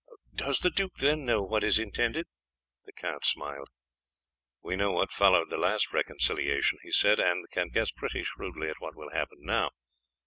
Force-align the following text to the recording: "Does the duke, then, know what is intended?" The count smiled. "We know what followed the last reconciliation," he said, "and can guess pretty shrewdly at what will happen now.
"Does 0.33 0.57
the 0.61 0.71
duke, 0.71 0.95
then, 0.97 1.25
know 1.25 1.43
what 1.43 1.63
is 1.63 1.77
intended?" 1.77 2.25
The 2.85 2.91
count 2.91 3.23
smiled. 3.23 3.67
"We 4.63 4.75
know 4.75 4.91
what 4.93 5.11
followed 5.11 5.51
the 5.51 5.59
last 5.59 5.93
reconciliation," 5.93 6.79
he 6.81 6.89
said, 6.89 7.19
"and 7.19 7.47
can 7.51 7.69
guess 7.69 7.91
pretty 7.91 8.23
shrewdly 8.23 8.69
at 8.69 8.79
what 8.79 8.95
will 8.95 9.11
happen 9.11 9.37
now. 9.41 9.69